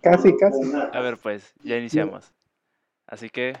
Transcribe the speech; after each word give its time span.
Casi, 0.00 0.36
casi. 0.36 0.60
A 0.92 1.00
ver, 1.00 1.18
pues, 1.18 1.54
ya 1.62 1.76
iniciamos. 1.76 2.32
Así 3.06 3.28
que, 3.28 3.54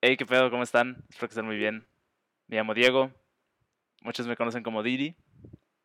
hey, 0.00 0.16
¿qué 0.16 0.26
pedo? 0.26 0.50
¿Cómo 0.50 0.62
están? 0.62 1.04
Espero 1.08 1.28
que 1.28 1.32
estén 1.32 1.46
muy 1.46 1.56
bien. 1.56 1.86
Me 2.46 2.56
llamo 2.56 2.74
Diego. 2.74 3.10
Muchos 4.02 4.26
me 4.26 4.36
conocen 4.36 4.62
como 4.62 4.82
Didi. 4.82 5.16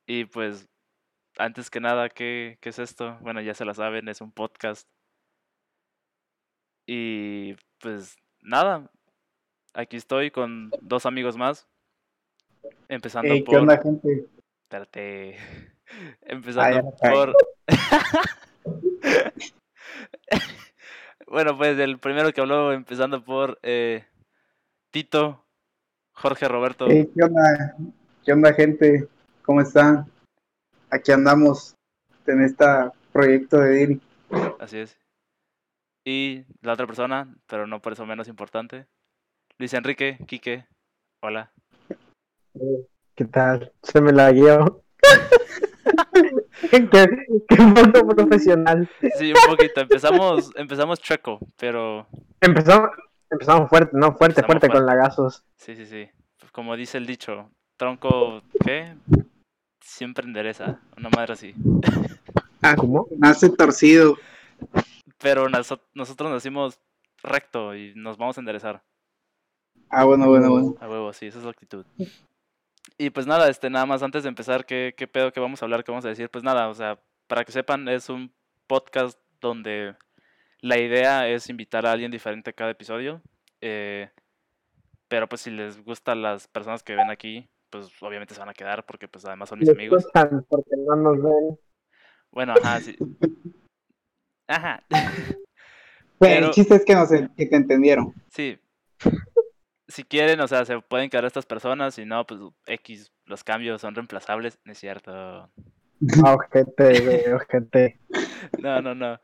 Y 0.06 0.26
pues, 0.26 0.70
antes 1.38 1.70
que 1.70 1.80
nada, 1.80 2.10
¿qué, 2.10 2.58
qué 2.62 2.70
es 2.70 2.80
esto? 2.80 3.18
Bueno, 3.22 3.42
ya 3.42 3.54
se 3.54 3.66
la 3.66 3.74
saben, 3.74 4.08
es 4.08 4.22
un 4.22 4.32
podcast. 4.32 4.88
Y 6.86 7.56
pues, 7.80 8.18
nada. 8.42 8.90
Aquí 9.74 9.98
estoy 9.98 10.30
con 10.32 10.72
dos 10.82 11.06
amigos 11.06 11.38
más. 11.38 11.68
Empezando 12.88 13.34
Ey, 13.34 13.42
por. 13.42 13.56
¿Qué 13.56 13.60
onda, 13.60 13.78
gente? 13.82 14.28
Espérate. 14.64 15.38
Empezando 16.22 16.96
por. 17.02 17.34
bueno, 21.28 21.58
pues 21.58 21.78
el 21.80 21.98
primero 22.00 22.32
que 22.32 22.42
habló, 22.42 22.72
empezando 22.72 23.24
por 23.24 23.60
eh, 23.64 24.06
Tito, 24.92 25.44
Jorge 26.14 26.48
Roberto. 26.48 26.88
Ey, 26.88 27.10
¿Qué 27.16 27.24
onda? 27.24 27.76
¿Qué 28.26 28.34
onda, 28.34 28.54
gente? 28.54 29.08
¿Cómo 29.44 29.62
están? 29.62 30.06
Aquí 30.90 31.12
andamos 31.12 31.76
en 32.28 32.44
este 32.44 32.66
proyecto 33.12 33.58
de 33.58 33.74
Diri. 33.74 34.02
Así 34.60 34.80
es. 34.80 34.98
Y 36.06 36.46
la 36.62 36.74
otra 36.74 36.86
persona, 36.86 37.34
pero 37.48 37.66
no 37.66 37.82
por 37.82 37.94
eso 37.94 38.06
menos 38.06 38.28
importante, 38.28 38.88
Luis 39.58 39.74
Enrique, 39.74 40.18
Quique. 40.28 40.66
Hola. 41.22 41.52
¿Qué 43.16 43.26
tal? 43.26 43.72
Se 43.84 44.02
me 44.02 44.12
la 44.12 44.32
guió. 44.32 44.84
qué, 46.62 46.90
qué 47.50 47.58
poco 47.94 48.16
profesional. 48.16 48.90
Sí, 49.18 49.32
un 49.34 49.50
poquito. 49.52 49.82
Empezamos, 49.82 50.52
empezamos 50.56 51.00
chueco, 51.00 51.40
pero 51.58 52.08
Empezamos, 52.42 52.90
empezamos 53.30 53.70
fuerte, 53.70 53.92
no, 53.94 54.16
fuerte, 54.16 54.42
Empezamos 54.42 54.62
fuerte 54.62 54.70
con 54.70 54.86
lagazos. 54.86 55.44
sí, 55.58 55.76
sí, 55.76 55.86
sí. 55.86 56.10
Pues 56.40 56.52
como 56.52 56.76
dice 56.76 56.98
el 56.98 57.06
dicho, 57.06 57.50
tronco, 57.78 58.42
¿qué? 58.66 58.96
Siempre 59.82 60.26
endereza. 60.26 60.80
Una 60.98 61.10
madre 61.10 61.34
así. 61.34 61.54
Ah, 62.62 62.76
¿Cómo? 62.76 63.08
nace 63.18 63.50
torcido. 63.50 64.18
Pero 65.20 65.50
naso- 65.50 65.82
nosotros 65.94 66.32
nacimos 66.32 66.80
recto 67.22 67.76
y 67.76 67.94
nos 67.96 68.18
vamos 68.18 68.38
a 68.38 68.42
enderezar. 68.42 68.84
Ah, 69.90 70.06
bueno, 70.06 70.28
bueno, 70.28 70.50
bueno. 70.50 70.76
A 70.80 70.88
huevo, 70.90 71.14
sí, 71.14 71.28
esa 71.28 71.40
es 71.40 71.44
la 71.46 71.52
actitud. 71.52 71.86
Y 72.98 73.10
pues 73.10 73.26
nada, 73.28 73.50
este, 73.50 73.70
nada 73.70 73.86
más 73.86 74.04
antes 74.04 74.24
de 74.24 74.30
empezar, 74.30 74.66
¿qué, 74.66 74.94
qué 74.96 75.08
pedo 75.08 75.34
que 75.34 75.40
vamos 75.40 75.62
a 75.62 75.66
hablar? 75.66 75.84
¿Qué 75.84 75.92
vamos 75.92 76.06
a 76.06 76.10
decir? 76.10 76.30
Pues 76.30 76.44
nada, 76.44 76.70
o 76.70 76.74
sea, 76.74 77.00
para 77.28 77.44
que 77.44 77.52
sepan, 77.52 77.88
es 77.90 78.10
un 78.10 78.32
podcast 78.68 79.20
donde 79.42 79.96
la 80.60 80.78
idea 80.80 81.28
es 81.28 81.50
invitar 81.50 81.86
a 81.86 81.92
alguien 81.92 82.12
diferente 82.12 82.54
cada 82.54 82.72
episodio. 82.72 83.22
eh, 83.62 84.10
pero 85.10 85.28
pues 85.30 85.42
si 85.42 85.52
les 85.52 85.84
gustan 85.84 86.24
las 86.24 86.48
personas 86.48 86.82
que 86.82 86.96
ven 86.96 87.12
aquí, 87.12 87.48
pues 87.70 87.92
obviamente 88.02 88.34
se 88.34 88.40
van 88.40 88.50
a 88.50 88.54
quedar 88.54 88.84
porque 88.86 89.08
pues 89.08 89.24
además 89.26 89.48
son 89.50 89.60
mis 89.60 89.68
Les 89.68 89.78
amigos. 89.78 90.04
gustan 90.06 90.44
porque 90.50 90.72
no 90.76 90.96
nos 90.96 91.22
ven. 91.22 91.60
Bueno, 92.32 92.54
ajá, 92.64 92.80
sí. 92.80 92.96
Ajá, 94.48 94.84
Pero- 96.18 96.48
El 96.48 96.52
chiste 96.52 96.76
es 96.76 96.86
que, 96.86 96.96
no 96.96 97.06
sé, 97.06 97.30
que 97.38 97.46
te 97.46 97.56
entendieron. 97.56 98.14
sí. 98.30 98.58
Si 99.94 100.04
quieren, 100.04 100.40
o 100.40 100.48
sea, 100.48 100.66
se 100.66 100.80
pueden 100.82 101.08
quedar 101.12 101.26
estas 101.26 101.46
personas, 101.46 101.94
si 101.94 102.04
no, 102.04 102.26
pues 102.26 102.40
X, 102.66 103.12
los 103.26 103.44
cambios 103.44 103.80
son 103.80 103.94
reemplazables, 103.94 104.60
no 104.64 104.72
es 104.72 104.80
cierto. 104.80 105.12
Ah, 105.14 106.34
ojete, 106.34 107.00
güey, 107.02 107.32
ojete. 107.32 108.00
No, 108.58 108.82
no, 108.82 108.96
no. 108.96 109.22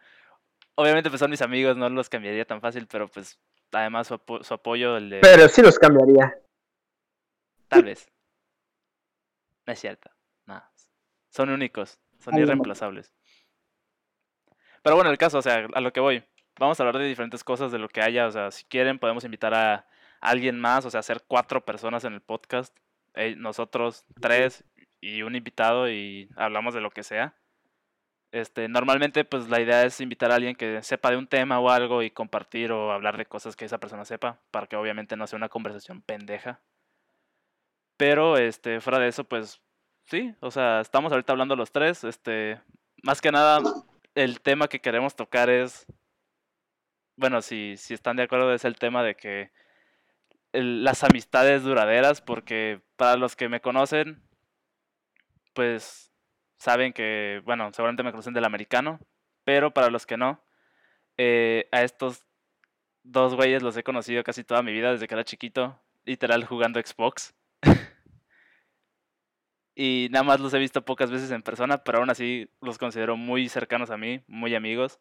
Obviamente 0.75 1.09
pues 1.09 1.19
son 1.19 1.31
mis 1.31 1.41
amigos, 1.41 1.75
no 1.75 1.89
los 1.89 2.07
cambiaría 2.07 2.45
tan 2.45 2.61
fácil, 2.61 2.85
pero 2.85 3.07
pues 3.07 3.39
además 3.71 4.05
su, 4.09 4.13
apo- 4.13 4.43
su 4.43 4.53
apoyo, 4.53 4.97
el 4.97 5.09
de... 5.09 5.19
Pero 5.21 5.47
sí 5.47 5.63
los 5.63 5.79
cambiaría. 5.79 6.37
Tal 7.67 7.85
vez. 7.85 8.07
No 9.65 9.73
es 9.73 9.79
cierto. 9.79 10.11
No. 10.45 10.63
Son 11.29 11.49
únicos, 11.49 11.99
son 12.19 12.35
Ay, 12.35 12.41
no. 12.41 12.45
irreemplazables. 12.45 13.11
Pero 14.83 14.95
bueno, 14.95 15.09
el 15.09 15.17
caso, 15.17 15.39
o 15.39 15.41
sea, 15.41 15.67
a 15.73 15.81
lo 15.81 15.91
que 15.91 15.99
voy. 15.99 16.23
Vamos 16.59 16.79
a 16.79 16.83
hablar 16.83 17.01
de 17.01 17.07
diferentes 17.07 17.43
cosas, 17.43 17.71
de 17.71 17.79
lo 17.79 17.89
que 17.89 18.01
haya. 18.01 18.27
O 18.27 18.31
sea, 18.31 18.51
si 18.51 18.65
quieren 18.65 18.99
podemos 18.99 19.23
invitar 19.23 19.55
a 19.55 19.87
alguien 20.21 20.59
más, 20.59 20.85
o 20.85 20.89
sea, 20.91 21.01
hacer 21.01 21.23
cuatro 21.27 21.65
personas 21.65 22.03
en 22.03 22.13
el 22.13 22.21
podcast. 22.21 22.75
eh, 23.15 23.35
nosotros 23.35 24.05
tres 24.21 24.63
y 25.01 25.23
un 25.23 25.35
invitado 25.35 25.89
y 25.89 26.29
hablamos 26.35 26.73
de 26.73 26.81
lo 26.81 26.91
que 26.91 27.03
sea. 27.03 27.35
Este, 28.31 28.67
normalmente 28.67 29.25
pues 29.25 29.49
la 29.49 29.59
idea 29.59 29.83
es 29.85 29.99
invitar 30.01 30.31
a 30.31 30.35
alguien 30.35 30.55
que 30.55 30.83
sepa 30.83 31.09
de 31.09 31.17
un 31.17 31.27
tema 31.27 31.59
o 31.59 31.69
algo 31.71 32.03
y 32.03 32.11
compartir 32.11 32.71
o 32.71 32.91
hablar 32.91 33.17
de 33.17 33.25
cosas 33.25 33.55
que 33.55 33.65
esa 33.65 33.79
persona 33.79 34.05
sepa, 34.05 34.39
para 34.51 34.67
que 34.67 34.75
obviamente 34.75 35.17
no 35.17 35.25
sea 35.25 35.37
una 35.37 35.49
conversación 35.49 36.01
pendeja. 36.01 36.61
Pero 37.97 38.37
este, 38.37 38.81
fuera 38.81 38.99
de 38.99 39.07
eso, 39.09 39.23
pues 39.25 39.61
sí, 40.05 40.33
o 40.41 40.51
sea, 40.51 40.79
estamos 40.81 41.11
ahorita 41.11 41.33
hablando 41.33 41.55
los 41.55 41.71
tres. 41.71 42.03
Este, 42.03 42.61
más 43.03 43.21
que 43.21 43.31
nada, 43.31 43.61
el 44.15 44.41
tema 44.41 44.67
que 44.67 44.79
queremos 44.79 45.15
tocar 45.15 45.49
es. 45.49 45.85
Bueno, 47.17 47.41
si, 47.41 47.75
si 47.77 47.93
están 47.93 48.15
de 48.15 48.23
acuerdo, 48.23 48.53
es 48.53 48.63
el 48.63 48.77
tema 48.77 49.03
de 49.03 49.15
que 49.15 49.51
las 50.53 51.03
amistades 51.03 51.63
duraderas, 51.63 52.21
porque 52.21 52.81
para 52.95 53.17
los 53.17 53.35
que 53.35 53.49
me 53.49 53.61
conocen, 53.61 54.23
pues 55.53 56.11
saben 56.57 56.93
que, 56.93 57.41
bueno, 57.45 57.71
seguramente 57.73 58.03
me 58.03 58.11
conocen 58.11 58.33
del 58.33 58.45
americano, 58.45 58.99
pero 59.43 59.73
para 59.73 59.89
los 59.89 60.05
que 60.05 60.17
no, 60.17 60.43
eh, 61.17 61.67
a 61.71 61.83
estos 61.83 62.25
dos 63.03 63.35
güeyes 63.35 63.63
los 63.63 63.77
he 63.77 63.83
conocido 63.83 64.23
casi 64.23 64.43
toda 64.43 64.63
mi 64.63 64.71
vida 64.71 64.91
desde 64.91 65.07
que 65.07 65.15
era 65.15 65.23
chiquito, 65.23 65.81
literal 66.05 66.45
jugando 66.45 66.79
Xbox. 66.79 67.33
y 69.75 70.07
nada 70.11 70.23
más 70.23 70.39
los 70.39 70.53
he 70.53 70.59
visto 70.59 70.85
pocas 70.85 71.11
veces 71.11 71.31
en 71.31 71.41
persona, 71.41 71.83
pero 71.83 71.99
aún 71.99 72.09
así 72.09 72.49
los 72.61 72.77
considero 72.77 73.17
muy 73.17 73.49
cercanos 73.49 73.89
a 73.91 73.97
mí, 73.97 74.23
muy 74.27 74.55
amigos. 74.55 74.99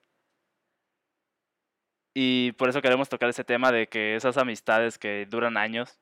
Y 2.20 2.50
por 2.54 2.68
eso 2.68 2.82
queremos 2.82 3.08
tocar 3.08 3.28
ese 3.28 3.44
tema 3.44 3.70
de 3.70 3.86
que 3.86 4.16
esas 4.16 4.38
amistades 4.38 4.98
que 4.98 5.24
duran 5.30 5.56
años 5.56 6.00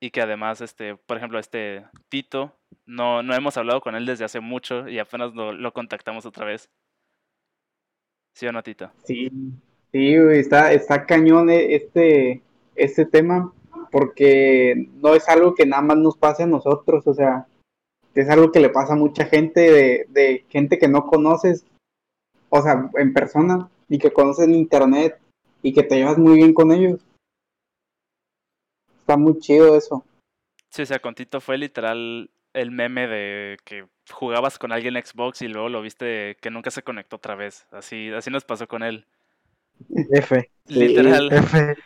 y 0.00 0.10
que 0.10 0.20
además, 0.20 0.60
este, 0.60 0.96
por 0.96 1.16
ejemplo, 1.16 1.38
este 1.38 1.84
Tito, 2.08 2.56
no, 2.86 3.22
no 3.22 3.32
hemos 3.32 3.56
hablado 3.56 3.80
con 3.80 3.94
él 3.94 4.04
desde 4.04 4.24
hace 4.24 4.40
mucho 4.40 4.88
y 4.88 4.98
apenas 4.98 5.32
lo, 5.32 5.52
lo 5.52 5.72
contactamos 5.72 6.26
otra 6.26 6.44
vez. 6.44 6.68
¿Sí 8.34 8.48
o 8.48 8.52
no, 8.52 8.64
Tito? 8.64 8.90
Sí, 9.04 9.30
sí, 9.92 10.14
está, 10.32 10.72
está 10.72 11.06
cañón 11.06 11.50
eh, 11.50 11.76
este, 11.76 12.42
este 12.74 13.06
tema, 13.06 13.52
porque 13.92 14.88
no 14.94 15.14
es 15.14 15.28
algo 15.28 15.54
que 15.54 15.66
nada 15.66 15.82
más 15.82 15.98
nos 15.98 16.16
pase 16.16 16.42
a 16.42 16.46
nosotros, 16.48 17.06
o 17.06 17.14
sea, 17.14 17.46
es 18.12 18.28
algo 18.28 18.50
que 18.50 18.58
le 18.58 18.70
pasa 18.70 18.94
a 18.94 18.96
mucha 18.96 19.26
gente, 19.26 19.60
de, 19.70 20.06
de 20.08 20.44
gente 20.48 20.80
que 20.80 20.88
no 20.88 21.06
conoces, 21.06 21.64
o 22.48 22.60
sea, 22.60 22.90
en 22.96 23.14
persona, 23.14 23.70
y 23.88 23.98
que 23.98 24.12
conoces 24.12 24.46
en 24.46 24.54
internet, 24.54 25.18
y 25.62 25.72
que 25.72 25.82
te 25.82 25.96
llevas 25.96 26.18
muy 26.18 26.36
bien 26.36 26.52
con 26.54 26.72
ellos. 26.72 27.00
Está 29.00 29.16
muy 29.16 29.38
chido 29.38 29.76
eso. 29.76 30.04
Sí, 30.70 30.82
o 30.82 30.86
sea, 30.86 30.98
con 30.98 31.14
Tito 31.14 31.40
fue 31.40 31.58
literal 31.58 32.30
el 32.52 32.70
meme 32.70 33.06
de 33.06 33.58
que 33.64 33.86
jugabas 34.10 34.58
con 34.58 34.72
alguien 34.72 34.96
en 34.96 35.04
Xbox 35.04 35.42
y 35.42 35.48
luego 35.48 35.68
lo 35.68 35.82
viste 35.82 36.36
que 36.40 36.50
nunca 36.50 36.70
se 36.70 36.82
conectó 36.82 37.16
otra 37.16 37.34
vez. 37.34 37.66
Así, 37.70 38.10
así 38.10 38.30
nos 38.30 38.44
pasó 38.44 38.66
con 38.66 38.82
él. 38.82 39.06
F. 40.12 40.50
Literal. 40.66 41.32
F. 41.32 41.76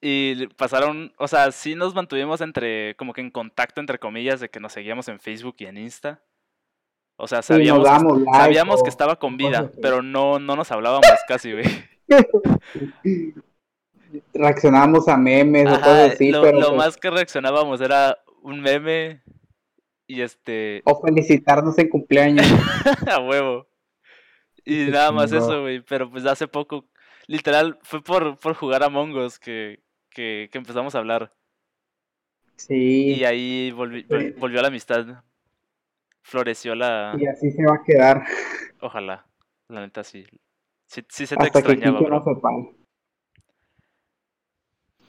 Y 0.00 0.46
pasaron, 0.48 1.12
o 1.18 1.28
sea, 1.28 1.52
sí 1.52 1.74
nos 1.74 1.94
mantuvimos 1.94 2.40
entre, 2.40 2.94
como 2.96 3.12
que 3.12 3.20
en 3.20 3.30
contacto, 3.30 3.80
entre 3.80 3.98
comillas, 3.98 4.40
de 4.40 4.48
que 4.48 4.60
nos 4.60 4.72
seguíamos 4.72 5.08
en 5.08 5.20
Facebook 5.20 5.56
y 5.58 5.66
en 5.66 5.76
Insta. 5.76 6.22
O 7.20 7.28
sea, 7.28 7.42
Sí, 7.42 7.52
sabíamos, 7.52 7.84
damos 7.84 8.18
like 8.22 8.38
sabíamos 8.38 8.80
o 8.80 8.82
que 8.82 8.88
estaba 8.88 9.16
con 9.16 9.36
vida, 9.36 9.70
pero 9.82 10.02
no, 10.02 10.38
no 10.38 10.56
nos 10.56 10.70
hablábamos 10.72 11.06
casi, 11.28 11.52
güey. 11.52 11.64
reaccionamos 14.34 15.08
a 15.08 15.16
memes 15.16 15.66
o 15.68 15.74
cosas 15.78 16.12
así, 16.12 16.30
lo, 16.30 16.42
pero 16.42 16.58
lo 16.60 16.66
pues, 16.68 16.78
más 16.78 16.96
que 16.96 17.10
reaccionábamos 17.10 17.80
era 17.80 18.18
un 18.42 18.60
meme 18.60 19.22
y 20.06 20.22
este, 20.22 20.82
o 20.84 21.00
felicitarnos 21.00 21.78
en 21.78 21.88
cumpleaños. 21.88 22.46
a 23.06 23.20
huevo. 23.20 23.68
Y 24.64 24.86
nada 24.86 25.12
más 25.12 25.32
eso, 25.32 25.62
güey. 25.62 25.80
Pero 25.82 26.10
pues 26.10 26.26
hace 26.26 26.48
poco, 26.48 26.86
literal, 27.26 27.78
fue 27.82 28.02
por, 28.02 28.38
por 28.38 28.54
jugar 28.54 28.82
a 28.82 28.88
Mongos 28.88 29.38
que, 29.38 29.80
que, 30.10 30.48
que 30.50 30.58
empezamos 30.58 30.94
a 30.94 30.98
hablar. 30.98 31.32
Sí. 32.56 33.14
Y 33.14 33.24
ahí 33.24 33.72
volvi- 33.72 34.06
vol- 34.06 34.34
volvió 34.36 34.60
la 34.60 34.68
amistad. 34.68 35.22
Floreció 36.22 36.74
la... 36.74 37.16
Y 37.18 37.26
así 37.26 37.50
se 37.50 37.64
va 37.64 37.76
a 37.76 37.82
quedar 37.82 38.22
Ojalá. 38.80 39.26
La 39.68 39.80
neta 39.80 40.02
sí. 40.02 40.24
Sí, 40.86 41.02
sí 41.08 41.26
se 41.26 41.36
te 41.36 41.44
hasta 41.44 41.62
que 41.62 41.72
extrañaba, 41.72 42.00
bro. 42.00 42.24
sepa. 42.24 42.50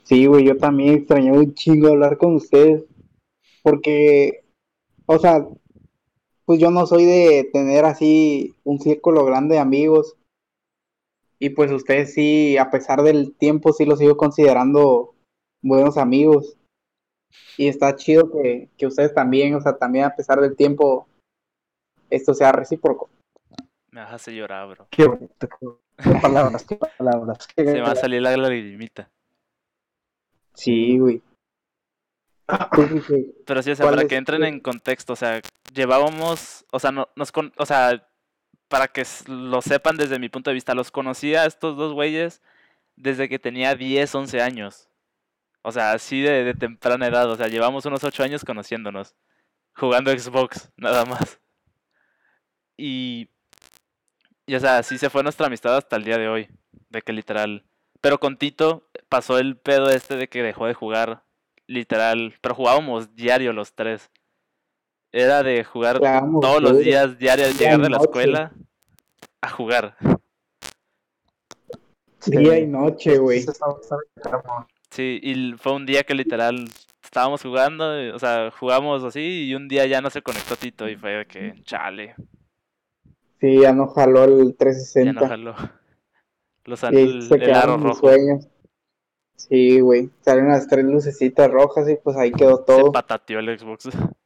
Sí, 0.04 0.26
güey, 0.26 0.44
yo 0.44 0.56
también 0.56 0.94
extrañaba 0.94 1.38
un 1.38 1.54
chingo 1.54 1.88
hablar 1.88 2.18
con 2.18 2.34
ustedes. 2.34 2.84
Porque, 3.62 4.44
o 5.06 5.18
sea, 5.18 5.46
pues 6.44 6.60
yo 6.60 6.70
no 6.70 6.86
soy 6.86 7.04
de 7.04 7.48
tener 7.52 7.84
así 7.84 8.54
un 8.64 8.78
círculo 8.80 9.24
grande 9.24 9.54
de 9.54 9.60
amigos. 9.60 10.16
Y 11.38 11.50
pues 11.50 11.72
ustedes 11.72 12.14
sí, 12.14 12.56
a 12.56 12.70
pesar 12.70 13.02
del 13.02 13.34
tiempo, 13.34 13.72
sí 13.72 13.84
los 13.84 13.98
sigo 13.98 14.16
considerando 14.16 15.14
buenos 15.60 15.96
amigos. 15.96 16.56
Y 17.56 17.68
está 17.68 17.94
chido 17.96 18.30
que, 18.30 18.68
que 18.76 18.86
ustedes 18.86 19.14
también, 19.14 19.54
o 19.54 19.60
sea, 19.60 19.76
también 19.76 20.04
a 20.06 20.14
pesar 20.14 20.40
del 20.40 20.56
tiempo, 20.56 21.06
esto 22.10 22.34
sea 22.34 22.52
recíproco. 22.52 23.08
Me 23.90 24.00
hace 24.00 24.34
llorar, 24.34 24.68
bro. 24.68 24.86
Qué 24.90 25.06
bonito, 25.06 25.48
qué 25.48 25.66
palabras, 26.22 26.64
qué 26.64 26.76
palabras. 26.76 27.46
qué- 27.54 27.64
Se 27.64 27.72
me 27.74 27.80
va 27.82 27.92
a 27.92 27.96
salir 27.96 28.22
la 28.22 28.36
lagrimita. 28.36 29.10
Sí, 30.54 30.98
güey. 30.98 31.22
Sí. 33.06 33.34
Pero 33.46 33.62
sí, 33.62 33.70
o 33.70 33.76
sea, 33.76 33.84
¿Cuál 33.84 33.94
para 33.94 34.02
es 34.02 34.08
que 34.08 34.16
entren 34.16 34.44
en 34.44 34.60
contexto, 34.60 35.14
o 35.14 35.16
sea, 35.16 35.40
llevábamos, 35.72 36.66
o 36.70 36.78
sea, 36.78 36.92
no, 36.92 37.08
nos 37.16 37.32
con, 37.32 37.52
o 37.56 37.64
sea, 37.64 38.06
para 38.68 38.88
que 38.88 39.04
lo 39.28 39.62
sepan 39.62 39.96
desde 39.96 40.18
mi 40.18 40.28
punto 40.28 40.50
de 40.50 40.54
vista, 40.54 40.74
los 40.74 40.90
conocí 40.90 41.34
a 41.34 41.46
estos 41.46 41.76
dos 41.76 41.94
güeyes 41.94 42.42
desde 42.96 43.28
que 43.28 43.38
tenía 43.38 43.74
10, 43.74 44.14
11 44.14 44.42
años. 44.42 44.88
O 45.62 45.70
sea, 45.72 45.92
así 45.92 46.20
de, 46.20 46.44
de 46.44 46.54
temprana 46.54 47.06
edad, 47.06 47.30
o 47.30 47.36
sea, 47.36 47.46
llevamos 47.46 47.86
unos 47.86 48.02
8 48.02 48.24
años 48.24 48.44
conociéndonos, 48.44 49.14
jugando 49.74 50.10
Xbox, 50.10 50.70
nada 50.76 51.04
más. 51.04 51.40
Y, 52.76 53.30
y 54.46 54.54
o 54.56 54.60
sea, 54.60 54.78
así 54.78 54.98
se 54.98 55.08
fue 55.08 55.22
nuestra 55.22 55.46
amistad 55.46 55.76
hasta 55.76 55.96
el 55.96 56.04
día 56.04 56.18
de 56.18 56.28
hoy, 56.28 56.48
de 56.90 57.02
que 57.02 57.12
literal. 57.12 57.64
Pero 58.00 58.18
con 58.18 58.36
Tito 58.36 58.88
pasó 59.08 59.38
el 59.38 59.56
pedo 59.56 59.90
este 59.90 60.16
de 60.16 60.28
que 60.28 60.42
dejó 60.42 60.66
de 60.66 60.74
jugar 60.74 61.22
literal, 61.68 62.34
pero 62.40 62.56
jugábamos 62.56 63.14
diario 63.14 63.52
los 63.52 63.74
tres. 63.74 64.10
Era 65.12 65.42
de 65.42 65.62
jugar 65.62 66.00
todos 66.00 66.62
los 66.62 66.78
días, 66.78 67.18
diario, 67.18 67.46
al 67.46 67.54
llegar 67.54 67.80
de 67.80 67.90
la 67.90 67.98
noche. 67.98 68.04
escuela 68.04 68.52
a 69.40 69.50
jugar. 69.50 69.96
Día 72.26 72.58
y 72.58 72.66
noche, 72.66 73.18
güey. 73.18 73.44
Sí, 74.92 75.18
y 75.22 75.52
fue 75.54 75.72
un 75.72 75.86
día 75.86 76.02
que 76.04 76.14
literal 76.14 76.66
estábamos 77.02 77.42
jugando, 77.42 77.96
eh, 77.98 78.12
o 78.12 78.18
sea, 78.18 78.50
jugamos 78.50 79.02
así 79.04 79.46
y 79.48 79.54
un 79.54 79.66
día 79.68 79.86
ya 79.86 80.00
no 80.00 80.10
se 80.10 80.22
conectó 80.22 80.54
Tito 80.56 80.88
y 80.88 80.96
fue 80.96 81.10
de 81.12 81.26
que, 81.26 81.54
chale, 81.64 82.14
Sí, 83.40 83.60
ya 83.60 83.72
no 83.72 83.88
jaló 83.88 84.22
el 84.24 84.50
ya 84.52 84.56
360. 84.58 85.20
no 85.20 85.26
jaló. 85.28 85.54
Los 86.64 86.82
Y 86.82 86.86
an- 86.86 86.96
ahí 86.96 87.02
el, 87.02 87.22
se 87.22 87.34
el 87.36 87.54
aro 87.54 87.76
rojo. 87.76 87.98
sueños. 88.00 88.46
Sí, 89.36 89.80
güey. 89.80 90.10
Salieron 90.20 90.52
las 90.52 90.68
tres 90.68 90.84
lucecitas 90.84 91.50
rojas 91.50 91.88
y 91.90 91.96
pues 91.96 92.16
ahí 92.16 92.30
quedó 92.30 92.58
Se 92.58 92.64
todo. 92.64 92.92
patateó 92.92 93.40
el 93.40 93.58
Xbox. 93.58 93.88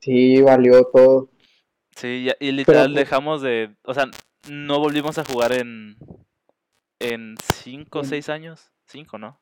Sí, 0.00 0.40
valió 0.42 0.82
todo. 0.86 1.28
Sí, 1.94 2.24
ya- 2.24 2.36
y 2.40 2.50
literal 2.52 2.86
pues- 2.92 2.96
dejamos 3.04 3.42
de, 3.42 3.76
o 3.84 3.94
sea, 3.94 4.06
no 4.50 4.80
volvimos 4.80 5.16
a 5.18 5.24
jugar 5.24 5.52
en 5.52 5.96
en 6.98 7.34
cinco 7.54 7.98
o 8.00 8.02
En- 8.02 8.08
seis 8.08 8.28
años, 8.28 8.72
cinco, 8.86 9.18
¿no? 9.18 9.38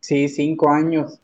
Sí, 0.00 0.28
cinco 0.28 0.70
años. 0.70 1.20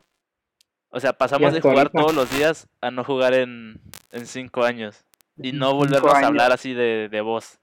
O 0.90 1.00
sea, 1.00 1.12
pasamos 1.12 1.52
de 1.52 1.60
jugar 1.60 1.78
ahorita. 1.78 1.98
todos 1.98 2.14
los 2.14 2.30
días 2.30 2.68
a 2.80 2.90
no 2.90 3.04
jugar 3.04 3.34
en, 3.34 3.80
en 4.12 4.26
cinco 4.26 4.62
años. 4.62 5.04
Y 5.36 5.52
no 5.52 5.74
volvernos 5.74 6.14
a 6.14 6.26
hablar 6.26 6.52
así 6.52 6.72
de, 6.72 7.08
de 7.08 7.20
voz. 7.20 7.58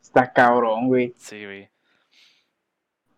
Está 0.00 0.32
cabrón, 0.32 0.86
güey. 0.88 1.14
Sí, 1.16 1.44
güey. 1.44 1.68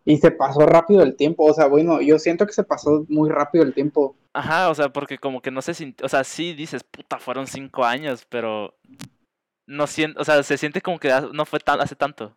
Y 0.07 0.19
se 0.19 0.31
pasó 0.31 0.61
rápido 0.67 1.03
el 1.03 1.17
tiempo. 1.17 1.45
O 1.45 1.53
sea, 1.55 1.67
bueno, 1.67 2.01
yo 2.01 2.19
siento 2.19 2.47
que 2.47 2.53
se 2.53 2.65
pasó 2.65 3.05
muy 3.09 3.31
rápido 3.31 3.65
el 3.65 3.75
tiempo. 3.75 4.17
Ajá, 4.33 4.71
o 4.71 4.75
sea, 4.75 4.91
porque 4.91 5.19
como 5.19 5.41
que 5.41 5.51
no 5.51 5.63
se 5.63 5.75
sintió, 5.75 6.07
o 6.07 6.09
sea, 6.09 6.25
sí 6.25 6.55
dices, 6.55 6.83
puta, 6.83 7.19
fueron 7.19 7.47
cinco 7.47 7.85
años, 7.85 8.27
pero 8.29 8.75
no 9.67 9.87
siento, 9.87 10.21
o 10.21 10.25
sea, 10.25 10.43
se 10.43 10.59
siente 10.59 10.81
como 10.81 10.99
que 10.99 11.09
no 11.33 11.45
fue 11.47 11.61
tan, 11.61 11.81
hace 11.81 11.95
tanto. 11.95 12.37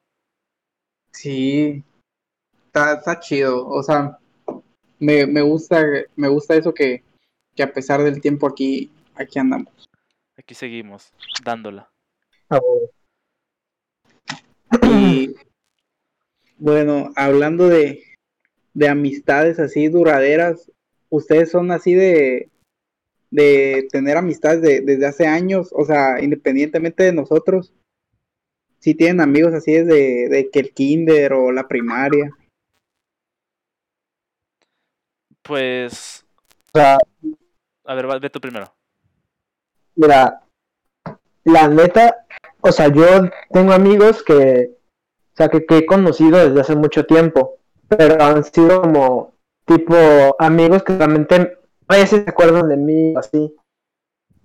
Sí. 1.11 1.83
Está, 2.77 2.93
está 2.93 3.19
chido. 3.19 3.67
O 3.67 3.81
sea, 3.81 4.19
me, 4.99 5.25
me 5.25 5.41
gusta, 5.41 5.83
me 6.15 6.27
gusta 6.27 6.55
eso 6.55 6.73
que, 6.75 7.01
que 7.55 7.63
a 7.63 7.73
pesar 7.73 8.03
del 8.03 8.21
tiempo 8.21 8.47
aquí, 8.47 8.91
aquí 9.15 9.39
andamos. 9.39 9.89
Aquí 10.37 10.53
seguimos, 10.53 11.11
dándola. 11.43 11.89
Ah. 12.51 12.59
Y 14.83 15.35
bueno, 16.59 17.11
hablando 17.15 17.67
de, 17.67 18.03
de 18.75 18.89
amistades 18.89 19.57
así 19.59 19.87
duraderas, 19.87 20.71
¿ustedes 21.09 21.49
son 21.49 21.71
así 21.71 21.95
de, 21.95 22.51
de 23.31 23.87
tener 23.91 24.17
amistades 24.17 24.61
de- 24.61 24.81
desde 24.81 25.07
hace 25.07 25.25
años? 25.25 25.69
O 25.71 25.83
sea, 25.83 26.21
independientemente 26.21 27.03
de 27.05 27.13
nosotros, 27.13 27.73
si 28.79 28.93
tienen 28.93 29.19
amigos 29.19 29.55
así 29.55 29.71
desde 29.71 30.29
de 30.29 30.49
que 30.51 30.59
el 30.59 30.73
kinder 30.73 31.33
o 31.33 31.51
la 31.51 31.67
primaria. 31.67 32.29
Pues, 35.47 36.25
O 36.73 36.77
sea, 36.77 36.97
a 37.85 37.95
ver, 37.95 38.19
ve 38.19 38.29
tú 38.29 38.39
primero. 38.41 38.65
mira, 39.95 40.41
la 41.45 41.67
neta, 41.69 42.25
o 42.61 42.71
sea, 42.71 42.89
yo 42.89 43.05
tengo 43.51 43.71
amigos 43.71 44.21
que, 44.23 44.77
o 45.33 45.35
sea, 45.37 45.47
que, 45.47 45.65
que 45.65 45.77
he 45.77 45.85
conocido 45.85 46.37
desde 46.37 46.59
hace 46.59 46.75
mucho 46.75 47.05
tiempo, 47.05 47.57
pero 47.87 48.21
han 48.21 48.43
sido 48.43 48.81
como 48.81 49.33
tipo 49.65 49.95
amigos 50.39 50.83
que 50.83 50.97
realmente 50.97 51.57
a 51.87 51.95
veces 51.95 52.23
se 52.23 52.29
acuerdan 52.29 52.67
de 52.67 52.77
mí, 52.77 53.13
así. 53.15 53.55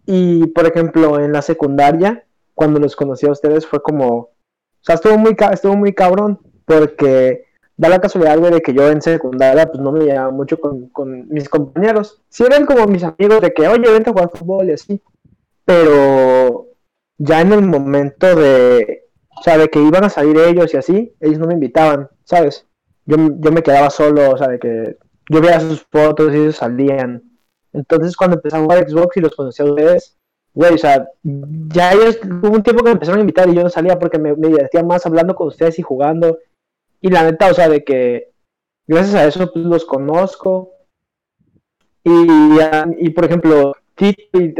Y, 0.06 0.46
por 0.48 0.66
ejemplo, 0.66 1.18
en 1.18 1.32
la 1.32 1.42
secundaria, 1.42 2.24
cuando 2.54 2.78
los 2.78 2.94
conocí 2.94 3.26
a 3.26 3.32
ustedes, 3.32 3.66
fue 3.66 3.82
como, 3.82 4.08
o 4.16 4.30
sea, 4.80 4.94
estuvo 4.94 5.18
muy, 5.18 5.36
estuvo 5.52 5.76
muy 5.76 5.92
cabrón, 5.92 6.40
porque 6.64 7.46
da 7.82 7.88
la 7.88 8.00
casualidad, 8.00 8.38
güey, 8.38 8.52
de 8.52 8.60
que 8.62 8.72
yo 8.72 8.88
en 8.88 9.02
secundaria, 9.02 9.66
pues 9.66 9.82
no 9.82 9.90
me 9.90 10.04
llevaba 10.04 10.30
mucho 10.30 10.60
con, 10.60 10.88
con 10.90 11.28
mis 11.28 11.48
compañeros. 11.48 12.22
Sí 12.28 12.44
eran 12.44 12.64
como 12.64 12.86
mis 12.86 13.02
amigos 13.02 13.40
de 13.40 13.52
que, 13.52 13.66
oye, 13.66 13.90
vente 13.90 14.08
a 14.08 14.12
jugar 14.12 14.30
fútbol 14.32 14.68
y 14.68 14.72
así. 14.72 15.02
Pero 15.64 16.68
ya 17.18 17.40
en 17.40 17.52
el 17.52 17.62
momento 17.62 18.36
de, 18.36 19.08
o 19.36 19.42
sea, 19.42 19.58
de 19.58 19.68
que 19.68 19.82
iban 19.82 20.04
a 20.04 20.10
salir 20.10 20.38
ellos 20.38 20.72
y 20.72 20.76
así, 20.76 21.16
ellos 21.18 21.40
no 21.40 21.48
me 21.48 21.54
invitaban, 21.54 22.08
¿sabes? 22.22 22.68
Yo, 23.04 23.16
yo 23.40 23.50
me 23.50 23.64
quedaba 23.64 23.90
solo, 23.90 24.30
o 24.30 24.38
sea, 24.38 24.46
de 24.46 24.60
que 24.60 24.96
yo 25.28 25.40
veía 25.40 25.58
sus 25.58 25.82
fotos 25.90 26.32
y 26.32 26.36
ellos 26.36 26.56
salían. 26.56 27.20
Entonces, 27.72 28.16
cuando 28.16 28.36
empecé 28.36 28.58
a 28.58 28.60
jugar 28.60 28.88
Xbox 28.88 29.16
y 29.16 29.20
los 29.20 29.34
conocí 29.34 29.60
a 29.60 29.64
ustedes, 29.64 30.16
güey, 30.54 30.74
o 30.74 30.78
sea, 30.78 31.08
ya 31.24 31.94
ellos, 31.94 32.20
hubo 32.22 32.54
un 32.54 32.62
tiempo 32.62 32.84
que 32.84 32.90
me 32.90 32.92
empezaron 32.92 33.18
a 33.18 33.22
invitar 33.22 33.48
y 33.48 33.56
yo 33.56 33.64
no 33.64 33.70
salía 33.70 33.98
porque 33.98 34.20
me, 34.20 34.36
me 34.36 34.46
divertía 34.46 34.84
más 34.84 35.04
hablando 35.04 35.34
con 35.34 35.48
ustedes 35.48 35.80
y 35.80 35.82
jugando. 35.82 36.38
Y 37.02 37.10
la 37.10 37.24
neta, 37.24 37.50
o 37.50 37.54
sea, 37.54 37.68
de 37.68 37.84
que 37.84 38.30
gracias 38.86 39.14
a 39.16 39.26
eso 39.26 39.52
pues, 39.52 39.64
los 39.64 39.84
conozco. 39.84 40.70
Y, 42.04 42.26
y 42.98 43.10
por 43.10 43.24
ejemplo, 43.24 43.74
Tito 43.94 44.40
y, 44.40 44.54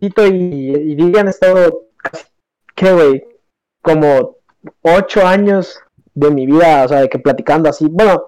Tito 0.00 0.26
y 0.26 0.94
Didi 0.94 1.18
han 1.18 1.28
estado 1.28 1.88
casi, 1.96 2.24
¿qué, 2.74 2.92
güey? 2.92 3.24
Como 3.82 4.36
ocho 4.82 5.26
años 5.26 5.80
de 6.14 6.30
mi 6.30 6.46
vida, 6.46 6.84
o 6.84 6.88
sea, 6.88 7.00
de 7.00 7.08
que 7.08 7.18
platicando 7.18 7.68
así. 7.68 7.86
Bueno, 7.90 8.22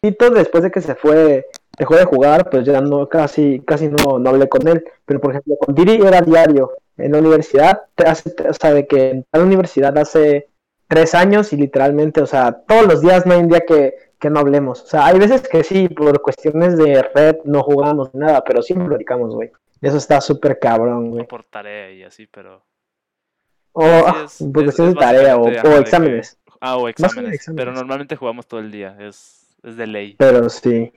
Tito 0.00 0.30
después 0.30 0.64
de 0.64 0.70
que 0.70 0.80
se 0.80 0.94
fue, 0.94 1.46
dejó 1.78 1.96
de 1.96 2.04
jugar, 2.04 2.50
pues 2.50 2.64
ya 2.64 2.80
no, 2.80 3.08
casi, 3.08 3.60
casi 3.66 3.88
no, 3.88 4.18
no 4.18 4.30
hablé 4.30 4.48
con 4.48 4.66
él. 4.68 4.84
Pero 5.04 5.20
por 5.20 5.30
ejemplo, 5.30 5.56
con 5.56 5.74
Didi 5.74 6.04
era 6.04 6.20
diario 6.20 6.72
en 6.96 7.12
la 7.12 7.18
universidad, 7.18 7.82
hace, 8.04 8.34
o 8.48 8.52
sea, 8.52 8.74
de 8.74 8.86
que 8.86 9.10
en 9.10 9.26
la 9.32 9.42
universidad 9.42 9.96
hace 9.98 10.51
tres 10.92 11.14
años 11.14 11.52
y 11.54 11.56
literalmente, 11.56 12.20
o 12.20 12.26
sea, 12.26 12.52
todos 12.52 12.86
los 12.86 13.00
días 13.00 13.24
no 13.24 13.32
hay 13.32 13.40
un 13.40 13.48
día 13.48 13.60
que, 13.66 13.94
que 14.18 14.28
no 14.28 14.40
hablemos. 14.40 14.82
O 14.82 14.86
sea, 14.86 15.06
hay 15.06 15.18
veces 15.18 15.48
que 15.48 15.64
sí, 15.64 15.88
por 15.88 16.20
cuestiones 16.20 16.76
de 16.76 17.02
red 17.14 17.36
no 17.44 17.62
jugamos 17.62 18.14
nada, 18.14 18.44
pero 18.44 18.60
siempre 18.60 18.88
platicamos, 18.88 19.34
güey. 19.34 19.50
Eso 19.80 19.96
está 19.96 20.20
súper 20.20 20.58
cabrón, 20.58 21.10
güey. 21.10 21.26
por 21.26 21.44
tarea 21.44 21.90
y 21.92 22.02
así, 22.02 22.26
pero... 22.26 22.62
O 23.72 23.82
Sí, 23.84 23.88
ah, 24.06 24.22
es- 24.26 24.38
por 24.52 24.62
es- 24.62 24.64
cuestiones 24.64 24.78
es 24.90 24.94
de 24.94 25.00
tarea 25.00 25.36
o, 25.38 25.44
que- 25.44 25.78
exámenes. 25.78 26.38
Ah, 26.60 26.76
o 26.76 26.88
exámenes. 26.88 27.50
Pero 27.56 27.72
normalmente 27.72 28.14
jugamos 28.16 28.46
todo 28.46 28.60
el 28.60 28.70
día, 28.70 28.94
es, 29.00 29.56
es 29.62 29.76
de 29.78 29.86
ley. 29.86 30.14
Pero 30.18 30.48
sí, 30.50 30.92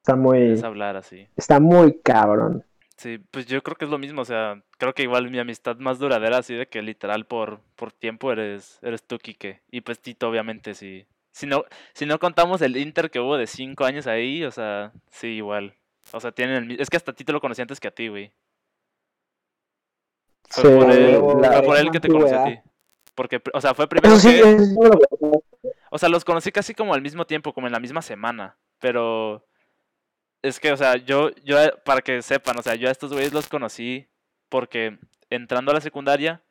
está 0.00 0.14
muy, 0.14 0.52
Es 0.52 0.62
hablar 0.62 0.96
así. 0.96 1.26
está 1.36 1.58
muy 1.58 1.98
cabrón. 1.98 2.64
Sí, 3.00 3.16
pues 3.30 3.46
yo 3.46 3.62
creo 3.62 3.76
que 3.76 3.86
es 3.86 3.90
lo 3.90 3.96
mismo, 3.96 4.20
o 4.20 4.24
sea, 4.26 4.62
creo 4.76 4.92
que 4.92 5.02
igual 5.02 5.30
mi 5.30 5.38
amistad 5.38 5.78
más 5.78 5.98
duradera, 5.98 6.36
así 6.36 6.52
de 6.52 6.68
que 6.68 6.82
literal 6.82 7.24
por, 7.24 7.62
por 7.74 7.92
tiempo 7.92 8.30
eres, 8.30 8.78
eres 8.82 9.02
tú, 9.02 9.16
Quique. 9.16 9.62
Y 9.70 9.80
pues 9.80 10.00
Tito, 10.00 10.28
obviamente, 10.28 10.74
sí. 10.74 11.06
Si 11.32 11.46
no, 11.46 11.64
si 11.94 12.04
no 12.04 12.18
contamos 12.18 12.60
el 12.60 12.76
Inter 12.76 13.10
que 13.10 13.18
hubo 13.18 13.38
de 13.38 13.46
cinco 13.46 13.86
años 13.86 14.06
ahí, 14.06 14.44
o 14.44 14.50
sea, 14.50 14.92
sí, 15.10 15.28
igual. 15.28 15.74
O 16.12 16.20
sea, 16.20 16.32
tienen 16.32 16.72
el 16.72 16.78
Es 16.78 16.90
que 16.90 16.98
hasta 16.98 17.14
Tito 17.14 17.32
lo 17.32 17.40
conocí 17.40 17.62
antes 17.62 17.80
que 17.80 17.88
a 17.88 17.94
ti, 17.94 18.08
güey. 18.08 18.34
Fue 20.50 20.64
Sí, 20.64 20.76
por 20.76 20.90
él, 20.90 21.16
fue 21.16 21.62
por 21.62 21.76
él 21.78 21.90
que 21.90 22.00
te 22.00 22.08
conocí 22.08 22.34
a 22.34 22.44
ti. 22.44 22.58
Porque, 23.14 23.40
o 23.54 23.62
sea, 23.62 23.72
fue 23.72 23.88
primero 23.88 24.16
sí, 24.16 24.28
que... 24.28 24.58
O 25.90 25.96
sea, 25.96 26.10
los 26.10 26.26
conocí 26.26 26.52
casi 26.52 26.74
como 26.74 26.92
al 26.92 27.00
mismo 27.00 27.24
tiempo, 27.24 27.54
como 27.54 27.66
en 27.66 27.72
la 27.72 27.80
misma 27.80 28.02
semana. 28.02 28.58
Pero 28.78 29.46
es 30.42 30.60
que, 30.60 30.72
o 30.72 30.76
sea, 30.76 30.96
yo, 30.96 31.30
yo, 31.44 31.60
eh, 31.60 31.72
para 31.84 32.00
que 32.00 32.22
sepan, 32.22 32.58
o 32.58 32.62
sea, 32.62 32.74
yo 32.74 32.88
a 32.88 32.92
estos 32.92 33.12
güeyes 33.12 33.32
los 33.32 33.48
conocí 33.48 34.08
porque 34.48 34.98
entrando 35.28 35.70
a 35.70 35.74
la 35.74 35.80
secundaria, 35.80 36.42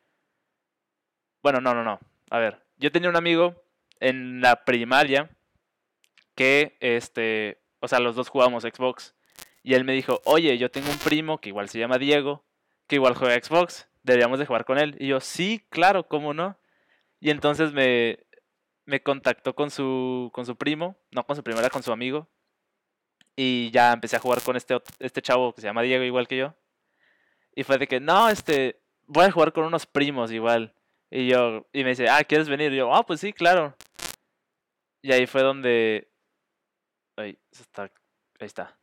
bueno, 1.41 1.61
no, 1.61 1.73
no, 1.73 1.83
no. 1.83 1.99
A 2.29 2.39
ver, 2.39 2.61
yo 2.77 2.91
tenía 2.91 3.09
un 3.09 3.15
amigo 3.15 3.63
en 3.99 4.41
la 4.41 4.63
primaria 4.65 5.29
que, 6.35 6.77
este, 6.79 7.61
o 7.79 7.87
sea, 7.87 7.99
los 7.99 8.15
dos 8.15 8.29
jugábamos 8.29 8.63
Xbox. 8.63 9.15
Y 9.63 9.73
él 9.73 9.83
me 9.83 9.93
dijo, 9.93 10.21
oye, 10.25 10.57
yo 10.57 10.71
tengo 10.71 10.89
un 10.89 10.97
primo 10.99 11.39
que 11.39 11.49
igual 11.49 11.69
se 11.69 11.79
llama 11.79 11.97
Diego, 11.97 12.45
que 12.87 12.95
igual 12.95 13.15
juega 13.15 13.41
Xbox, 13.41 13.89
deberíamos 14.03 14.39
de 14.39 14.45
jugar 14.45 14.65
con 14.65 14.77
él. 14.77 14.95
Y 14.99 15.07
yo, 15.07 15.19
sí, 15.19 15.65
claro, 15.69 16.07
¿cómo 16.07 16.33
no? 16.33 16.57
Y 17.19 17.31
entonces 17.31 17.73
me, 17.73 18.19
me 18.85 19.03
contactó 19.03 19.53
con 19.53 19.69
su, 19.69 20.29
con 20.33 20.45
su 20.45 20.55
primo, 20.55 20.97
no 21.11 21.25
con 21.25 21.35
su 21.35 21.43
primo, 21.43 21.59
era 21.59 21.69
con 21.69 21.83
su 21.83 21.91
amigo. 21.91 22.29
Y 23.41 23.71
ya 23.71 23.93
empecé 23.93 24.17
a 24.17 24.19
jugar 24.19 24.41
con 24.41 24.57
este, 24.57 24.81
este 24.99 25.21
chavo 25.21 25.53
que 25.53 25.61
se 25.61 25.67
llama 25.67 25.81
Diego, 25.81 26.03
igual 26.03 26.27
que 26.27 26.35
yo. 26.35 26.53
Y 27.55 27.63
fue 27.63 27.77
de 27.77 27.87
que, 27.87 28.01
no, 28.01 28.27
este, 28.27 28.81
voy 29.07 29.27
a 29.27 29.31
jugar 29.31 29.53
con 29.53 29.63
unos 29.63 29.85
primos 29.85 30.29
igual. 30.29 30.75
Y 31.09 31.29
yo, 31.29 31.65
y 31.71 31.85
me 31.85 31.91
dice, 31.91 32.09
ah, 32.09 32.21
¿quieres 32.25 32.49
venir? 32.49 32.73
Y 32.73 32.75
yo, 32.75 32.93
ah, 32.93 33.05
pues 33.05 33.21
sí, 33.21 33.31
claro. 33.31 33.73
Y 35.01 35.13
ahí 35.13 35.25
fue 35.25 35.41
donde. 35.41 36.11
Ahí 37.15 37.39
está. 37.49 37.83
Ahí 37.83 38.45
está. 38.45 38.77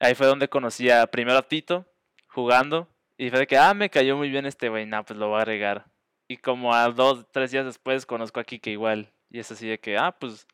Ahí 0.00 0.14
fue 0.14 0.26
donde 0.26 0.50
conocí 0.50 0.90
a 0.90 1.06
primero 1.06 1.38
a 1.38 1.42
Tito 1.42 1.86
jugando. 2.28 2.86
Y 3.16 3.30
fue 3.30 3.38
de 3.38 3.46
que, 3.46 3.56
ah, 3.56 3.72
me 3.72 3.88
cayó 3.88 4.18
muy 4.18 4.28
bien 4.28 4.44
este 4.44 4.68
güey, 4.68 4.84
nah, 4.84 5.02
pues 5.02 5.18
lo 5.18 5.28
voy 5.28 5.38
a 5.38 5.42
agregar. 5.42 5.86
Y 6.28 6.36
como 6.36 6.74
a 6.74 6.90
dos, 6.90 7.24
tres 7.32 7.52
días 7.52 7.64
después 7.64 8.04
conozco 8.04 8.38
a 8.38 8.44
Kike 8.44 8.70
igual. 8.70 9.10
Y 9.30 9.38
es 9.38 9.50
así 9.50 9.66
de 9.66 9.80
que, 9.80 9.96
ah, 9.96 10.12
pues. 10.12 10.46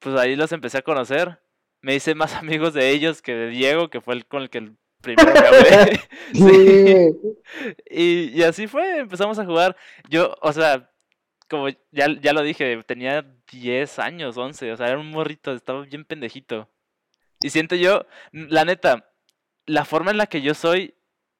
Pues 0.00 0.14
ahí 0.16 0.36
los 0.36 0.52
empecé 0.52 0.76
a 0.76 0.82
conocer. 0.82 1.40
Me 1.84 1.94
hice 1.94 2.14
más 2.14 2.34
amigos 2.34 2.72
de 2.72 2.90
ellos 2.90 3.20
que 3.20 3.34
de 3.34 3.48
Diego, 3.48 3.90
que 3.90 4.00
fue 4.00 4.14
el 4.14 4.26
con 4.26 4.42
el 4.42 4.48
que 4.48 4.58
el 4.58 4.76
primero 5.02 5.32
me 5.32 5.46
hablé. 5.46 6.00
Sí. 6.32 7.10
Y, 7.90 8.30
y 8.30 8.42
así 8.42 8.66
fue, 8.66 8.98
empezamos 8.98 9.38
a 9.38 9.44
jugar. 9.44 9.76
Yo, 10.08 10.34
o 10.40 10.52
sea, 10.52 10.90
como 11.48 11.68
ya, 11.92 12.08
ya 12.20 12.32
lo 12.32 12.42
dije, 12.42 12.82
tenía 12.84 13.24
10 13.52 13.98
años, 13.98 14.36
11, 14.36 14.72
o 14.72 14.76
sea, 14.76 14.88
era 14.88 14.98
un 14.98 15.10
morrito, 15.10 15.52
estaba 15.52 15.82
bien 15.82 16.04
pendejito. 16.04 16.68
Y 17.40 17.50
siento 17.50 17.76
yo, 17.76 18.06
la 18.32 18.64
neta, 18.64 19.12
la 19.66 19.84
forma 19.84 20.10
en 20.10 20.16
la 20.16 20.26
que 20.26 20.40
yo 20.40 20.54
soy, 20.54 20.94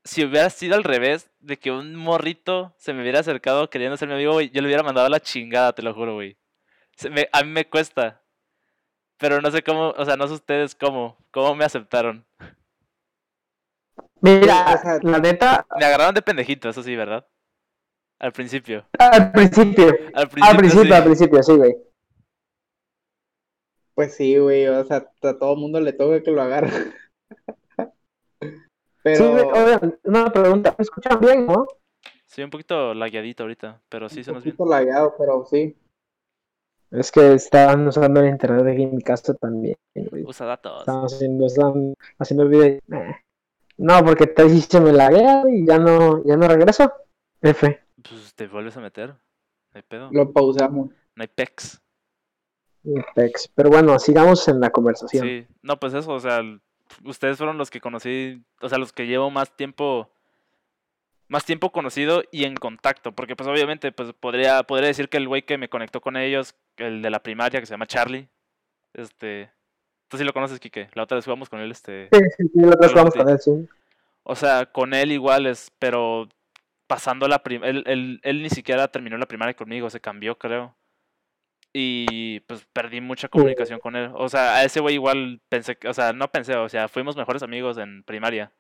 si 0.04 0.24
hubiera 0.24 0.50
sido 0.50 0.76
al 0.76 0.84
revés, 0.84 1.30
de 1.40 1.58
que 1.58 1.72
un 1.72 1.96
morrito 1.96 2.74
se 2.78 2.92
me 2.92 3.00
hubiera 3.02 3.20
acercado 3.20 3.70
queriendo 3.70 3.96
ser 3.96 4.08
mi 4.08 4.14
amigo, 4.14 4.34
güey, 4.34 4.50
yo 4.50 4.60
le 4.60 4.68
hubiera 4.68 4.82
mandado 4.82 5.06
a 5.06 5.10
la 5.10 5.20
chingada, 5.20 5.72
te 5.72 5.82
lo 5.82 5.94
juro, 5.94 6.14
güey. 6.14 6.36
A 7.32 7.42
mí 7.42 7.50
me 7.50 7.64
cuesta. 7.64 8.23
Pero 9.18 9.40
no 9.40 9.50
sé 9.50 9.62
cómo, 9.62 9.90
o 9.90 10.04
sea, 10.04 10.16
no 10.16 10.26
sé 10.28 10.34
ustedes 10.34 10.74
cómo, 10.74 11.16
cómo 11.30 11.54
me 11.54 11.64
aceptaron. 11.64 12.24
Mira, 14.20 14.74
o 14.74 14.78
sea, 14.82 14.98
la 15.02 15.18
neta, 15.18 15.66
Me 15.78 15.84
agarraron 15.84 16.14
de 16.14 16.22
pendejito, 16.22 16.68
eso 16.68 16.82
sí, 16.82 16.96
¿verdad? 16.96 17.26
Al 18.18 18.32
principio. 18.32 18.86
al 18.98 19.32
principio, 19.32 19.88
Al 20.14 20.28
principio, 20.28 20.48
al 20.48 20.56
principio, 20.56 20.82
sí. 20.82 20.92
al 20.94 21.04
principio, 21.04 21.42
sí, 21.42 21.52
güey. 21.56 21.76
Pues 23.94 24.14
sí, 24.14 24.38
güey, 24.38 24.66
o 24.68 24.84
sea, 24.84 24.98
a 25.22 25.38
todo 25.38 25.56
mundo 25.56 25.80
le 25.80 25.92
toca 25.92 26.22
que 26.22 26.30
lo 26.30 26.42
agarre. 26.42 26.70
Pero, 29.02 29.16
Sí, 29.16 29.24
güey, 29.28 29.44
oigan, 29.44 29.98
una 30.04 30.32
pregunta, 30.32 30.74
¿me 30.78 30.82
escuchan 30.82 31.20
bien, 31.20 31.46
no? 31.46 31.66
Sí, 32.26 32.42
un 32.42 32.50
poquito 32.50 32.94
lagueadito 32.94 33.44
ahorita, 33.44 33.80
pero 33.88 34.08
sí 34.08 34.24
se 34.24 34.30
un 34.30 34.34
nos 34.34 34.44
bien. 34.44 34.56
poquito 34.56 34.66
lagueado, 34.66 35.14
pero 35.18 35.44
sí. 35.44 35.76
Es 36.94 37.10
que 37.10 37.34
estaban 37.34 37.86
usando 37.86 38.20
el 38.20 38.28
internet 38.28 38.66
aquí 38.66 38.82
en 38.84 38.96
mi 38.96 39.02
casa 39.02 39.34
también, 39.34 39.76
güey. 39.94 40.24
Usa 40.24 40.46
datos. 40.46 40.80
Estaban 40.80 41.04
haciendo, 41.04 41.46
estaban 41.46 41.94
haciendo 42.18 42.48
video. 42.48 42.80
No, 43.76 44.04
porque 44.04 44.28
te 44.28 44.48
sí 44.48 44.60
se 44.60 44.80
me 44.80 44.92
laguea 44.92 45.42
y 45.48 45.66
ya 45.66 45.78
no, 45.78 46.24
ya 46.24 46.36
no 46.36 46.46
regreso. 46.46 46.92
F. 47.42 47.80
Pues 48.08 48.34
te 48.34 48.46
vuelves 48.46 48.76
a 48.76 48.80
meter. 48.80 49.08
No 49.08 49.16
hay 49.74 49.82
pedo. 49.82 50.08
Lo 50.12 50.32
pausamos. 50.32 50.90
No 51.16 51.22
hay 51.22 51.28
pex. 51.28 51.80
Pex. 53.14 53.48
Pero 53.54 53.70
bueno, 53.70 53.98
sigamos 53.98 54.46
en 54.46 54.60
la 54.60 54.70
conversación. 54.70 55.26
Sí. 55.26 55.46
No, 55.62 55.80
pues 55.80 55.94
eso, 55.94 56.12
o 56.12 56.20
sea, 56.20 56.42
ustedes 57.04 57.38
fueron 57.38 57.58
los 57.58 57.70
que 57.70 57.80
conocí, 57.80 58.44
o 58.60 58.68
sea, 58.68 58.78
los 58.78 58.92
que 58.92 59.06
llevo 59.06 59.30
más 59.30 59.56
tiempo, 59.56 60.10
más 61.28 61.44
tiempo 61.44 61.72
conocido 61.72 62.22
y 62.30 62.44
en 62.44 62.54
contacto, 62.54 63.12
porque 63.12 63.34
pues 63.34 63.48
obviamente, 63.48 63.90
pues 63.90 64.12
podría, 64.12 64.62
podría 64.62 64.88
decir 64.88 65.08
que 65.08 65.16
el 65.16 65.26
güey 65.28 65.42
que 65.42 65.58
me 65.58 65.68
conectó 65.68 66.00
con 66.00 66.16
ellos, 66.16 66.54
el 66.76 67.02
de 67.02 67.10
la 67.10 67.22
primaria, 67.22 67.60
que 67.60 67.66
se 67.66 67.72
llama 67.74 67.86
Charlie, 67.86 68.28
este, 68.94 69.50
tú 70.08 70.16
sí 70.18 70.24
lo 70.24 70.32
conoces, 70.32 70.58
Kike, 70.60 70.88
la 70.94 71.02
otra 71.04 71.16
vez 71.16 71.24
jugamos 71.24 71.48
con 71.48 71.60
él, 71.60 71.70
este, 71.70 72.08
Sí, 72.12 72.20
sí, 72.36 72.44
sí, 72.52 72.58
nosotros 72.58 72.92
Hola, 72.92 73.00
vamos 73.02 73.16
Mati. 73.16 73.24
con 73.24 73.32
él, 73.32 73.40
sí. 73.40 73.68
O 74.22 74.34
sea, 74.36 74.66
con 74.66 74.94
él 74.94 75.12
iguales, 75.12 75.70
pero 75.78 76.28
pasando 76.86 77.28
la 77.28 77.42
prim 77.42 77.62
él, 77.64 77.82
él, 77.86 78.20
él 78.22 78.42
ni 78.42 78.50
siquiera 78.50 78.88
terminó 78.88 79.16
la 79.18 79.26
primaria 79.26 79.54
conmigo, 79.54 79.90
se 79.90 80.00
cambió, 80.00 80.36
creo. 80.38 80.74
Y 81.72 82.40
pues 82.40 82.64
perdí 82.72 83.00
mucha 83.00 83.28
comunicación 83.28 83.80
con 83.80 83.96
él. 83.96 84.10
O 84.14 84.28
sea, 84.28 84.56
a 84.56 84.64
ese 84.64 84.78
güey 84.80 84.94
igual 84.94 85.40
pensé, 85.48 85.76
que- 85.76 85.88
o 85.88 85.94
sea, 85.94 86.12
no 86.12 86.30
pensé, 86.30 86.54
o 86.54 86.68
sea, 86.68 86.86
fuimos 86.88 87.16
mejores 87.16 87.42
amigos 87.42 87.78
en 87.78 88.04
primaria. 88.04 88.52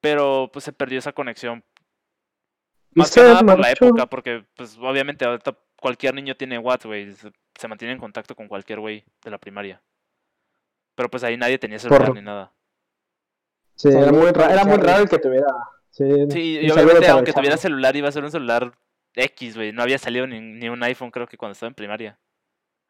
Pero 0.00 0.50
pues 0.52 0.64
se 0.64 0.72
perdió 0.72 0.98
esa 0.98 1.12
conexión. 1.12 1.62
Más 2.94 3.12
que 3.14 3.20
nada 3.22 3.40
por 3.42 3.58
la 3.60 3.70
época, 3.70 4.06
porque 4.06 4.44
pues 4.56 4.76
obviamente 4.80 5.24
ahorita 5.24 5.56
cualquier 5.80 6.14
niño 6.14 6.34
tiene 6.36 6.58
WhatsApp, 6.58 6.86
güey. 6.86 7.12
Se, 7.58 7.68
mantiene 7.68 7.92
en 7.94 8.00
contacto 8.00 8.34
con 8.34 8.48
cualquier 8.48 8.80
güey 8.80 9.04
de 9.24 9.30
la 9.30 9.38
primaria. 9.38 9.82
Pero 10.94 11.08
pues 11.10 11.24
ahí 11.24 11.36
nadie 11.36 11.58
tenía 11.58 11.78
celular 11.78 12.06
Por- 12.06 12.14
ni 12.16 12.22
nada. 12.22 12.52
Sí, 13.74 13.88
era 13.88 14.10
muy, 14.12 14.26
ra- 14.26 14.32
para 14.32 14.52
era 14.54 14.64
muy 14.64 14.76
raro 14.78 15.02
el 15.02 15.08
que 15.08 15.18
tuviera. 15.18 15.46
Sí, 15.90 16.04
Sí, 16.30 16.58
y 16.62 16.70
obviamente 16.70 17.08
aunque 17.08 17.32
tuviera 17.32 17.56
celular 17.56 17.94
iba 17.96 18.08
a 18.08 18.12
ser 18.12 18.24
un 18.24 18.30
celular 18.30 18.72
X, 19.14 19.56
güey. 19.56 19.72
No 19.72 19.82
había 19.82 19.98
salido 19.98 20.26
ni, 20.26 20.40
ni 20.40 20.68
un 20.68 20.82
iPhone 20.82 21.10
creo 21.10 21.26
que 21.26 21.36
cuando 21.36 21.52
estaba 21.52 21.68
en 21.68 21.74
primaria. 21.74 22.18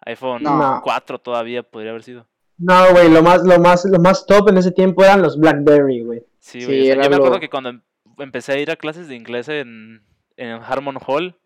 iPhone 0.05 0.43
No. 0.43 0.81
4 0.83 1.19
todavía 1.21 1.63
podría 1.63 1.91
haber 1.91 2.03
sido. 2.05 2.27
No, 2.59 2.91
güey, 2.93 3.11
lo 3.11 3.23
más, 3.23 3.43
lo 3.45 3.59
más, 3.59 3.85
lo 3.85 3.99
más 3.99 4.25
top 4.27 4.49
en 4.49 4.59
ese 4.59 4.71
tiempo 4.73 5.05
eran 5.05 5.23
los 5.23 5.39
Blackberry, 5.39 6.03
güey. 6.05 6.21
Sí, 6.39 6.61
Sí, 6.61 6.67
güey. 6.67 6.81
o 6.81 6.85
sea, 6.85 6.93
era 6.95 7.05
yo 7.05 7.11
me 7.11 7.17
acuerdo 7.17 7.35
lo- 7.35 7.41
que 7.41 7.51
cuando 7.51 7.71
em- 7.71 7.83
empecé 8.19 8.53
a 8.53 8.59
ir 8.59 8.71
a 8.71 8.77
clases 8.77 9.09
de 9.09 9.15
inglés 9.17 9.49
en, 9.49 10.03
en 10.37 10.51
Harmon 10.63 10.99
Hall, 11.07 11.37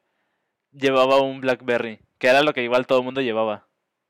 llevaba 0.72 1.20
un 1.20 1.40
Blackberry, 1.40 2.00
que 2.18 2.28
era 2.28 2.42
lo 2.42 2.52
que 2.52 2.62
igual 2.62 2.86
todo 2.86 2.98
el 2.98 3.04
mundo 3.04 3.20
llevaba. 3.20 3.66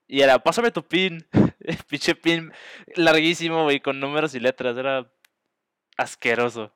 Y 0.06 0.22
era, 0.22 0.38
pásame 0.40 0.70
tu 0.70 0.82
pin. 0.82 1.26
Pinche 1.88 2.14
pin 2.14 2.52
larguísimo, 2.96 3.62
güey, 3.62 3.80
con 3.80 4.00
números 4.00 4.34
y 4.34 4.40
letras. 4.40 4.76
Era 4.76 5.10
asqueroso. 5.96 6.72